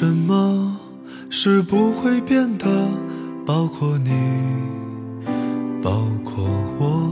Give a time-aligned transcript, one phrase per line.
[0.00, 0.78] 什么
[1.28, 2.66] 是不会变的？
[3.44, 4.12] 包括你，
[5.82, 6.44] 包括
[6.78, 7.10] 我。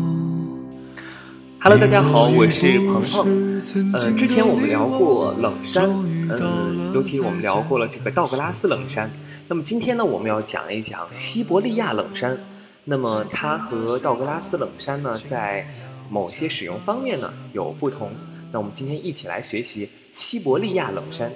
[1.59, 3.61] Hello，大家好，我是鹏鹏。
[3.93, 5.85] 呃，之前我们聊过冷山，
[6.29, 9.11] 呃，尤其我们聊过了这个道格拉斯冷山。
[9.49, 12.39] 那么今天呢，我们要讲一讲西伯利亚冷山。
[12.85, 15.67] 那么它和道格拉斯冷山呢，在
[16.09, 18.13] 某些使用方面呢有不同。
[18.53, 21.33] 那我们今天一起来学习西伯利亚冷杉。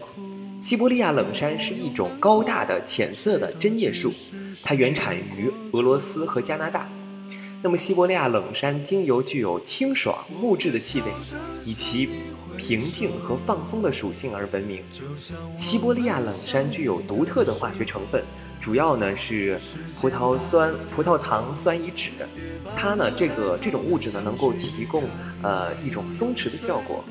[0.60, 4.12] 西伯利亚冷杉是一种高大的浅色的针叶树，
[4.62, 6.86] 它原产于俄罗斯和加拿大。
[7.62, 11.06] 那么西伯利亚冷杉精油具有清爽木质的气味，
[11.64, 12.10] 以其
[12.59, 14.83] 平静和放松的属性而闻名。
[15.56, 18.22] 西伯利亚冷杉具有独特的化学成分。
[18.61, 19.58] 主要呢是
[19.98, 22.11] 葡萄酸、葡萄糖酸乙酯，
[22.77, 25.02] 它呢这个这种物质呢能够提供
[25.42, 27.02] 呃一种松弛的效果，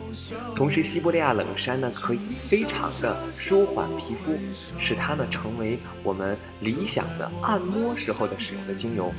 [0.55, 4.37] 同时西伯利亚冷杉呢可以非常的舒缓皮肤，
[4.77, 9.11] 使它呢成为我们理想的按摩时候的使用的精油。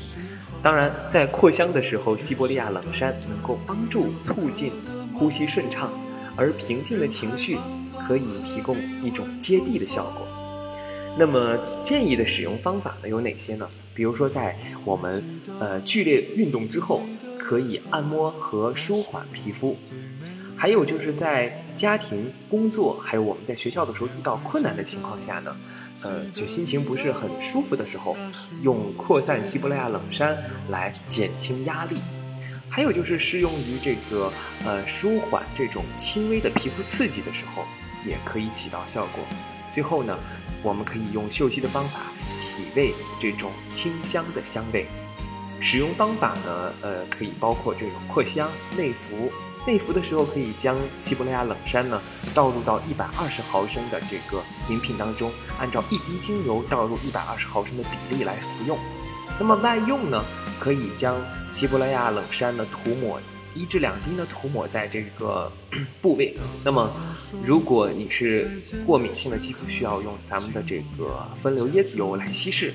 [0.62, 4.72] 当然，在扩香的时候，西伯利亚冷杉能够帮助促进
[5.15, 5.91] 呼吸顺畅，
[6.37, 7.59] 而平静的情绪
[8.06, 10.27] 可以提供一种接地的效果。
[11.19, 13.69] 那么建议的使用方法呢有哪些呢？
[13.94, 15.22] 比如说在我们
[15.58, 17.03] 呃剧烈运动之后，
[17.39, 19.77] 可以按摩和舒缓皮肤；
[20.56, 25.55] 还有就是在家庭、工作，还有我们在学校的时候遇到困难的情况下呢，
[26.03, 28.16] 呃，就心情不是很舒服的时候，
[28.62, 30.38] 用扩散西伯利亚冷杉
[30.70, 31.97] 来减轻压力；
[32.70, 34.33] 还有就是适用于这个
[34.64, 37.64] 呃舒缓这种轻微的皮肤刺激的时候，
[38.06, 39.25] 也可以起到效果。
[39.73, 40.19] 最后呢。
[40.63, 42.01] 我们可以用嗅吸的方法
[42.39, 44.87] 体味这种清香的香味。
[45.59, 48.47] 使用方法呢，呃，可以包括这种扩香、
[48.77, 49.33] 内服。
[49.67, 51.99] 内服的时候，可以将西伯利亚冷杉呢
[52.34, 58.78] 倒入到一百二十毫升的这个饮品当中，按照一滴精油倒入一百二十毫升的比例来服用。
[59.39, 60.23] 那么外用呢，
[60.59, 61.17] 可以将
[61.50, 63.19] 西伯利亚冷杉呢涂抹。
[63.55, 65.50] 一至两滴呢，涂抹在这个
[66.00, 66.37] 部位。
[66.65, 66.91] 那么，
[67.44, 68.49] 如果你是
[68.87, 72.72] 过敏性的肌肤，需要用咱们的这个分流椰子油来稀释。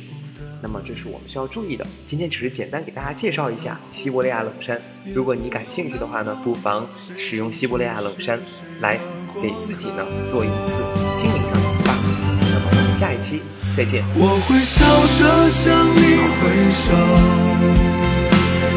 [0.62, 1.86] 那么，这是我们需要注意的。
[2.06, 4.82] 今天只是简单给大家介绍一下西伯利亚冷杉。
[5.14, 8.40] 如果你感兴趣的话呢，不妨使用西伯利亚冷杉
[8.80, 9.00] 来
[9.42, 10.82] 给自己呢做一次
[11.14, 11.96] 心灵上的 SPA。
[12.42, 13.42] 那么，我们下一期
[13.78, 14.04] 再见。
[14.16, 14.84] 我会笑
[15.20, 16.84] 着向你挥手。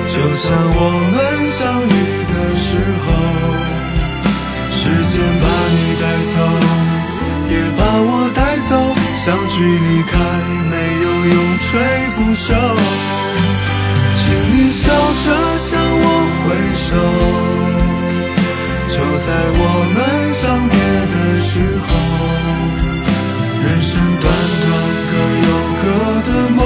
[0.09, 0.81] 就像我
[9.29, 10.17] 相聚离开，
[10.71, 11.69] 没有永垂
[12.17, 12.49] 不朽。
[14.15, 14.25] 请
[14.57, 15.27] 你笑着
[15.59, 15.69] 向
[16.01, 16.05] 我
[16.41, 16.89] 挥手。
[18.89, 19.63] 就在我
[19.93, 19.97] 们
[20.31, 20.75] 相别
[21.13, 21.53] 的时
[21.85, 21.89] 候，
[23.63, 24.25] 人生短
[24.65, 24.67] 短
[25.11, 25.13] 各
[25.45, 25.49] 有
[25.83, 25.85] 各
[26.25, 26.59] 的梦，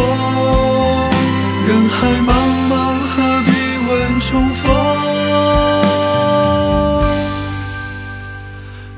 [1.67, 1.99] 人海
[2.29, 2.31] 茫
[2.71, 2.73] 茫。
[3.11, 3.51] 何必
[3.89, 3.91] 问
[4.21, 4.63] 重逢。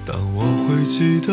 [0.04, 0.38] 当我
[0.68, 1.32] 会记得